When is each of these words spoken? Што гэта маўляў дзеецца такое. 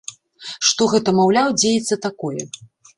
Што 0.69 0.87
гэта 0.95 1.15
маўляў 1.19 1.47
дзеецца 1.61 2.03
такое. 2.11 2.41